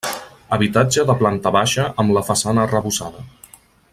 [0.55, 3.29] Habitatge de planta baixa amb la façana arrebossada.